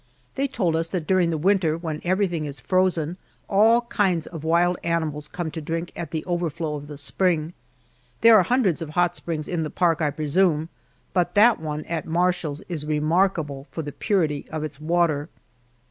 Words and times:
They 0.33 0.47
told 0.47 0.75
us 0.75 0.87
that 0.87 1.05
during 1.05 1.29
the 1.29 1.37
winter 1.37 1.77
when 1.77 2.01
everything 2.03 2.45
is 2.45 2.59
frozen, 2.59 3.17
all 3.47 3.81
kinds 3.81 4.25
of 4.25 4.43
wild 4.43 4.79
animals 4.83 5.27
come 5.27 5.51
to 5.51 5.61
drink 5.61 5.91
at 5.95 6.09
the 6.09 6.25
overflow 6.25 6.73
of 6.73 6.87
the 6.87 6.97
spring. 6.97 7.53
There 8.21 8.35
are 8.35 8.41
hundreds 8.41 8.81
of 8.81 8.89
hot 8.95 9.15
springs 9.15 9.47
in 9.47 9.61
the 9.61 9.69
park, 9.69 10.01
I 10.01 10.09
presume, 10.09 10.69
but 11.13 11.35
that 11.35 11.59
one 11.59 11.85
at 11.85 12.07
Marshall's 12.07 12.61
is 12.67 12.87
remarkable 12.87 13.67
for 13.69 13.83
the 13.83 13.91
purity 13.91 14.47
of 14.49 14.63
its 14.63 14.81
water. 14.81 15.29